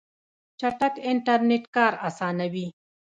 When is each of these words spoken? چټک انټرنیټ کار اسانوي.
چټک 0.59 0.93
انټرنیټ 1.09 1.63
کار 1.75 1.93
اسانوي. 2.07 2.67